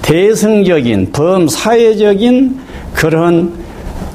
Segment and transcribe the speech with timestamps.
[0.02, 2.59] 대승적인, 범사회적인
[2.94, 3.53] 그런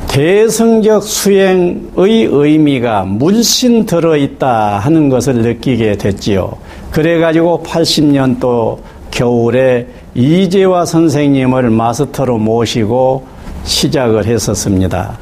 [0.08, 6.56] 대승적 수행의 의미가 물씬 들어있다 하는 것을 느끼게 됐지요.
[6.92, 8.78] 그래가지고 80년도
[9.14, 13.26] 겨울에 이재화 선생님을 마스터로 모시고
[13.62, 15.18] 시작을 했었습니다.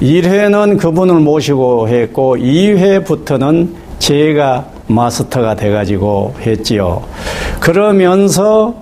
[0.00, 3.68] 1회는 그분을 모시고 했고 2회부터는
[3.98, 7.02] 제가 마스터가 돼가지고 했지요.
[7.60, 8.74] 그러면서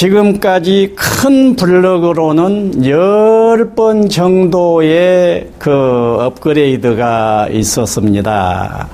[0.00, 8.88] 지금까지 큰 블럭으로는 10번 정도의 그 업그레이드가 있었습니다.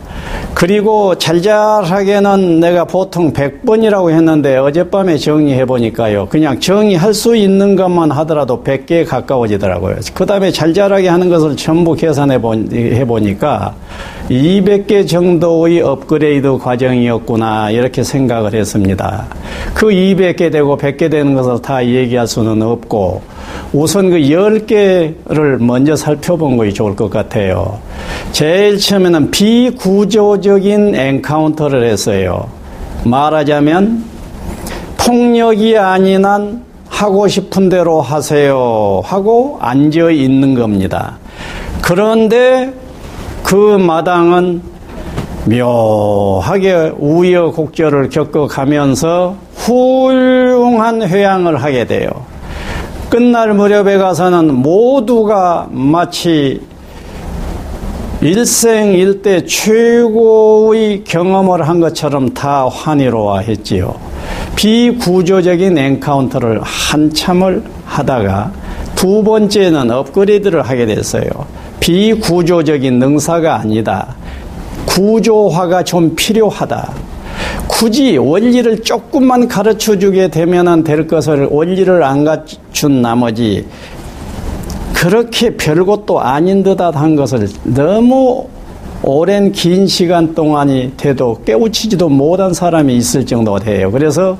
[0.52, 6.26] 그리고 잘잘하게는 내가 보통 100번이라고 했는데 어젯밤에 정리해 보니까요.
[6.28, 9.98] 그냥 정리할 수 있는 것만 하더라도 100개에 가까워지더라고요.
[10.12, 13.76] 그 다음에 잘잘하게 하는 것을 전부 계산해 보니까
[14.30, 19.26] 200개 정도의 업그레이드 과정이었구나 이렇게 생각을 했습니다.
[19.72, 23.22] 그 200개 되고 100개 되는 것을 다 얘기할 수는 없고
[23.72, 27.78] 우선 그 10개를 먼저 살펴본 것이 좋을 것 같아요.
[28.32, 32.48] 제일 처음에는 비구조적인 엔카운터를 했어요.
[33.04, 34.04] 말하자면
[34.98, 41.18] 폭력이 아닌 한 하고 싶은 대로 하세요 하고 앉아 있는 겁니다.
[41.82, 42.72] 그런데
[43.46, 44.60] 그 마당은
[45.44, 52.08] 묘하게 우여곡절을 겪어가면서 훌륭한 회양을 하게 돼요.
[53.08, 56.60] 끝날 무렵에 가서는 모두가 마치
[58.20, 63.94] 일생일대 최고의 경험을 한 것처럼 다 환희로워 했지요.
[64.56, 68.50] 비구조적인 encounter를 한참을 하다가
[68.96, 71.55] 두 번째는 업그레이드를 하게 됐어요.
[71.80, 74.14] 비구조적인 능사가 아니다.
[74.86, 76.92] 구조화가 좀 필요하다.
[77.66, 83.66] 굳이 원리를 조금만 가르쳐 주게 되면 될 것을 원리를 안 갖춘 나머지
[84.94, 88.46] 그렇게 별것도 아닌 듯한 것을 너무
[89.02, 93.90] 오랜 긴 시간 동안이 돼도 깨우치지도 못한 사람이 있을 정도가 돼요.
[93.92, 94.38] 그래서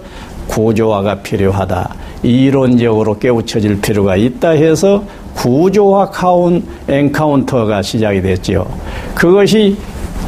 [0.49, 1.95] 구조화가 필요하다.
[2.23, 5.05] 이론적으로 깨우쳐질 필요가 있다 해서
[5.37, 8.67] 구조화 카운 엔카운터가 시작이 됐죠.
[9.15, 9.77] 그것이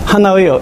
[0.04, 0.60] 하나의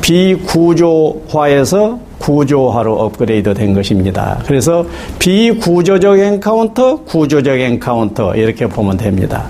[0.00, 1.98] 비구조화에서
[2.30, 4.38] 구조화로 업그레이드 된 것입니다.
[4.46, 4.86] 그래서
[5.18, 9.46] 비구조적 encounter, 구조적 encounter 이렇게 보면 됩니다.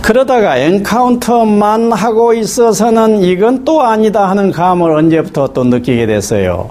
[0.00, 6.68] 그러다가 encounter만 하고 있어서는 이건 또 아니다 하는 감을 언제부터 또 느끼게 됐어요.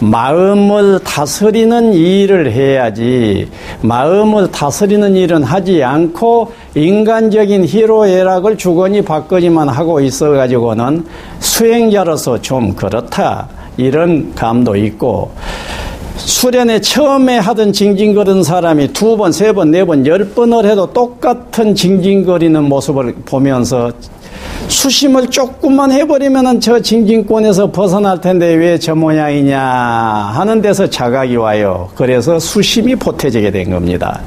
[0.00, 3.48] 마음을 다스리는 일을 해야지
[3.80, 11.06] 마음을 다스리는 일은 하지 않고 인간적인 희로애락을 주거니 받거니만 하고 있어 가지고는
[11.40, 13.48] 수행자로서 좀 그렇다.
[13.76, 15.30] 이런 감도 있고
[16.16, 21.74] 수련회 처음에 하던 징징거리는 사람이 두 번, 세 번, 네 번, 열 번을 해도 똑같은
[21.74, 23.90] 징징거리는 모습을 보면서
[24.68, 31.90] 수심을 조금만 해버리면은 저 징징권에서 벗어날 텐데 왜 저 모양이냐 하는 데서 자각이 와요.
[31.94, 34.20] 그래서 수심이 보태지게 된 겁니다.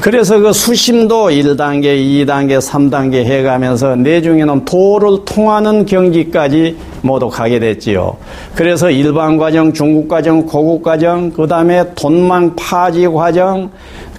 [0.00, 6.76] 그래서 그 수심도 1단계, 2단계, 3단계 해가면서 내중에는 도를 통하는 경지까지
[7.06, 8.16] 모두 가게 됐지요.
[8.54, 13.70] 그래서 일반 과정, 중국 과정, 고급 과정, 그 다음에 돈망 파지 과정,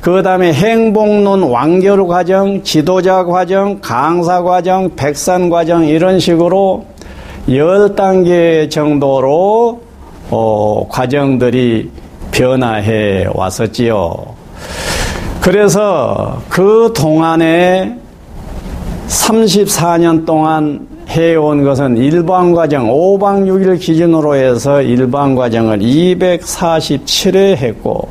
[0.02, 6.86] 그 다음에 행복론 완결 과정, 지도자 과정, 강사 과정, 백산 과정 이런 식으로
[7.50, 9.82] 열 단계 정도로
[10.30, 11.90] 어, 과정들이
[12.32, 14.36] 변화해 왔었지요.
[15.42, 17.98] 그래서 그 동안에
[19.08, 28.10] 34년 동안 해온 것은 일반 과정 5박 6일 기준으로 해서 일반 과정을 247회 했고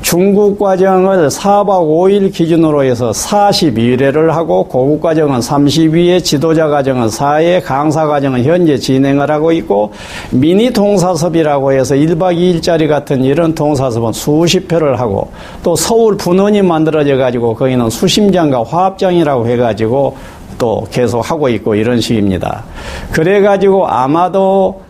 [0.00, 8.06] 중국 과정을 4박 5일 기준으로 해서 42회를 하고 고급 과정은 32회, 지도자 과정은 4회, 강사
[8.06, 9.92] 과정은 현재 진행을 하고 있고
[10.30, 15.28] 미니 동사섭이라고 해서 1박 2일짜리 같은 이런 동사섭은 수십 회를 하고
[15.62, 20.16] 또 서울 분원이 만들어져 가지고 거기는 수심장과 화합장이라고 해 가지고
[20.58, 22.64] 또 계속 하고 있고 이런 식입니다.
[23.12, 24.82] 그래 가지고 아마도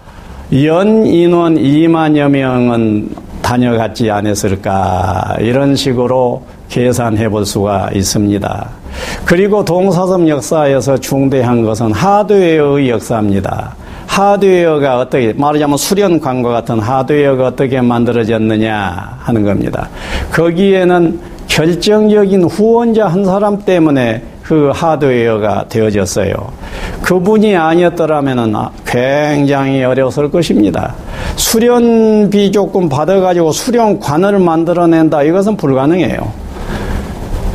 [0.65, 3.11] 연 인원 2만여 명은
[3.43, 8.69] 다녀갔지 않았을까 이런 식으로 계산해 볼 수가 있습니다.
[9.25, 13.77] 그리고 동사섭 역사에서 중대한 것은 하드웨어의 역사입니다.
[14.07, 19.89] 하드웨어가 어떻게 말하자면 수련관과 같은 하드웨어가 어떻게 만들어졌느냐 하는 겁니다.
[20.33, 26.33] 거기에는 결정적인 후원자 한 사람 때문에 그 하드웨어가 되어졌어요.
[27.03, 30.95] 그분이 아니었더라면 굉장히 어려웠을 것입니다.
[31.37, 35.25] 수련비 조금 받아가지고 수련관을 만들어낸다.
[35.25, 36.33] 이것은 불가능해요.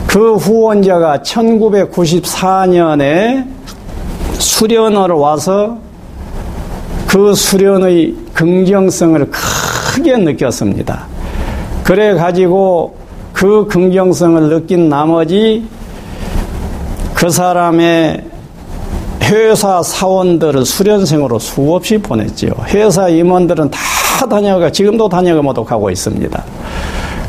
[0.06, 3.48] 그 후원자가 1994년에
[4.34, 5.80] 수련을 와서
[7.08, 11.08] 그 수련의 긍정성을 크게 느꼈습니다.
[11.84, 12.98] 그래 가지고
[13.34, 15.68] 그 긍정성을 느낀 나머지
[17.24, 18.22] 그 사람의
[19.22, 22.52] 회사 사원들을 수련생으로 수없이 보냈지요.
[22.68, 26.44] 회사 임원들은 다 다녀가 지금도 다녀가 모두 가고 있습니다.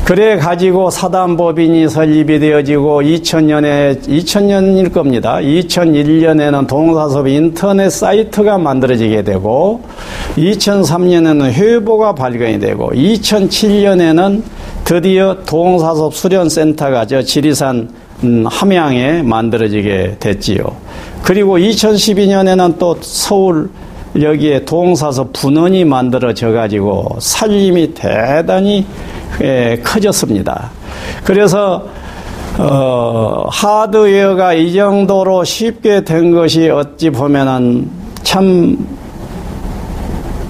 [0.03, 5.37] 그래 가지고 사단법인이 설립이 되어지고 2000년에 2000년일 겁니다.
[5.37, 9.81] 2001년에는 동사섭 인터넷 사이트가 만들어지게 되고
[10.35, 14.43] 2003년에는 회보가 발견이 되고 2007년에는
[14.83, 17.87] 드디어 동사섭 수련센터가 저 지리산
[18.23, 20.63] 음, 함양에 만들어지게 됐지요.
[21.23, 23.69] 그리고 2012년에는 또 서울
[24.19, 28.85] 여기에 동사서 분원이 만들어져 가지고 살림이 대단히
[29.41, 30.71] 예, 커졌습니다.
[31.25, 31.85] 그래서
[32.57, 37.89] 어, 하드웨어가 이 정도로 쉽게 된 것이 어찌 보면은
[38.23, 38.87] 참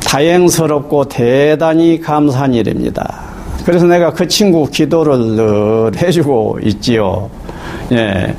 [0.05, 3.23] 다행스럽고 대단히 감사한 일입니다.
[3.65, 7.29] 그래서 내가 그 친구 기도를 늘 해주고 있지요.
[7.91, 8.35] 예.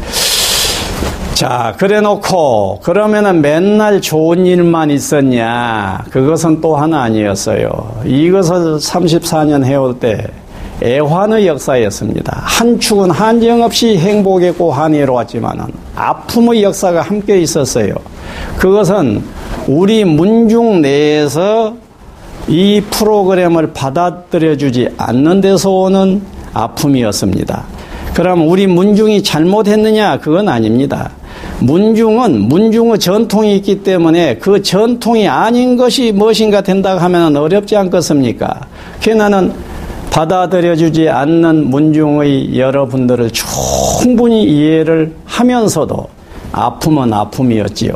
[1.34, 6.04] 자, 그래 놓고, 그러면은 맨날 좋은 일만 있었냐?
[6.10, 8.00] 그것은 또 하나 아니었어요.
[8.06, 10.26] 이것을 34년 해올 때,
[10.82, 12.40] 애환의 역사였습니다.
[12.42, 17.94] 한 축은 한정없이 행복했고 한의로웠지만은, 아픔의 역사가 함께 있었어요.
[18.56, 19.22] 그것은
[19.68, 21.74] 우리 문중 내에서
[22.48, 26.22] 이 프로그램을 받아들여주지 않는 데서 오는
[26.54, 27.64] 아픔이었습니다.
[28.16, 30.20] 그럼 우리 문중이 잘못했느냐?
[30.20, 31.10] 그건 아닙니다.
[31.60, 38.58] 문중은 문중의 전통이 있기 때문에 그 전통이 아닌 것이 무엇인가 된다 하면 어렵지 않겠습니까?
[39.04, 39.52] 그 나는
[40.08, 46.08] 받아들여주지 않는 문중의 여러분들을 충분히 이해를 하면서도
[46.52, 47.92] 아픔은 아픔이었지요.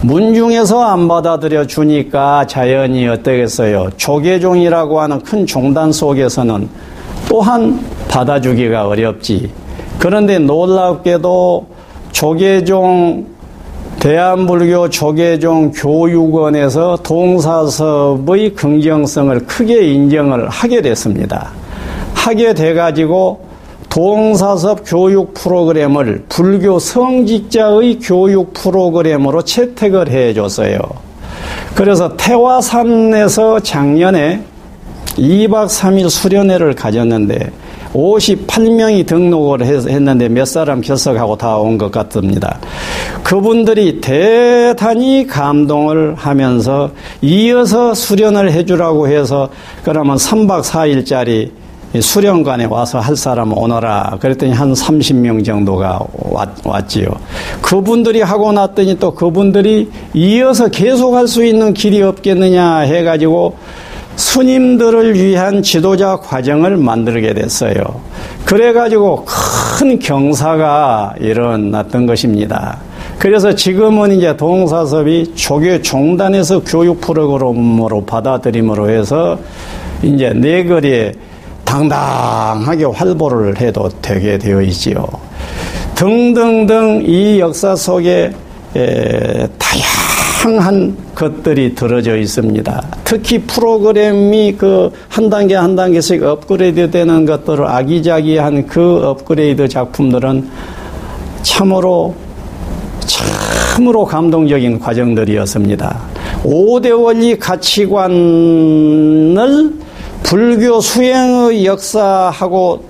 [0.00, 3.90] 문중에서 안 받아들여 주니까 자연이 어떻겠어요?
[3.98, 6.70] 조계종이라고 하는 큰 종단 속에서는
[7.28, 7.78] 또한
[8.08, 9.50] 받아주기가 어렵지.
[9.98, 11.66] 그런데 놀랍게도
[12.12, 13.26] 조계종
[14.00, 21.50] 대한불교 조계종 교육원에서 동사섭의 긍정성을 크게 인정을 하게 됐습니다.
[22.14, 23.48] 하게 돼가지고
[23.88, 30.78] 동사섭 교육 프로그램을 불교 성직자의 교육 프로그램으로 채택을 해줬어요.
[31.74, 34.42] 그래서 태화산에서 작년에
[35.16, 37.50] 2박 3일 수련회를 가졌는데
[37.92, 42.58] 58명이 등록을 했는데 몇 사람 결석하고 다 온 것 같습니다.
[43.22, 46.90] 그분들이 대단히 감동을 하면서
[47.22, 49.48] 이어서 수련을 해주라고 해서
[49.84, 51.50] 그러면 3박 4일짜리
[52.00, 54.18] 수련관에 와서 할 사람 오너라.
[54.20, 55.98] 그랬더니 한 30명 정도가
[56.64, 57.06] 왔, 지요
[57.62, 63.56] 그분들이 하고 났더니 또 그분들이 이어서 계속 할 수 있는 길이 없겠느냐 해가지고
[64.18, 67.76] 스님들을 위한 지도자 과정을 만들게 됐어요.
[68.44, 72.78] 그래가지고 큰 경사가 일어났던 것입니다.
[73.16, 79.38] 그래서 지금은 이제 동사섭이 조교 종단에서 교육 프로그램으로 받아들임으로 해서
[80.02, 81.12] 이제 내거리에
[81.64, 85.06] 당당하게 활보를 해도 되게 되어 있지요.
[85.94, 88.32] 등등등 이 역사 속에
[90.42, 92.82] 다양한 것들이 들어져 있습니다.
[93.04, 100.48] 특히 프로그램이 그 한 단계 한 단계씩 업그레이드 되는 것들을 아기자기한 그 업그레이드 작품들은
[101.42, 102.14] 참으로
[103.00, 105.98] 참으로 감동적인 과정들이었습니다.
[106.44, 108.12] 5대 원리 가치관을
[110.22, 112.84] 불교 수행의 역사하고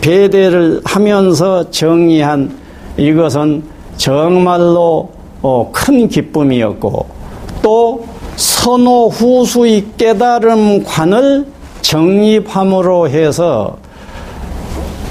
[0.00, 2.50] 배대를 하면서 정의한
[2.96, 3.62] 이것은
[3.98, 5.10] 정말로
[5.42, 7.17] 어, 큰 기쁨이었고
[7.68, 8.02] 또
[8.36, 11.44] 선호 후수의 깨달음관을
[11.82, 13.76] 정립함으로 해서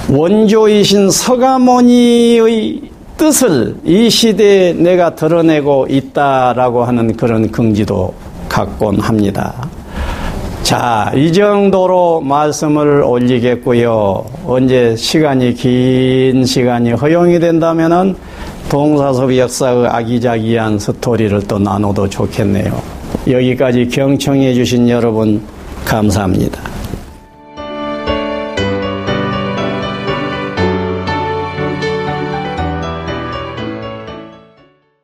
[0.09, 2.81] 원조이신 서가모니의
[3.15, 8.11] 뜻을 이 시대에 내가 드러내고 있다라고 하는 그런 긍지도
[8.49, 9.69] 갖곤 합니다.
[10.67, 14.25] 자, 이 정도로 말씀을 올리겠고요.
[14.45, 18.17] 언제 시간이 긴 시간이 허용이 된다면은
[18.67, 22.77] 동사섭 역사의 아기자기한 스토리를 또 나눠도 좋겠네요.
[23.29, 25.41] 여기까지 경청해 주신 여러분
[25.85, 26.66] 감사합니다.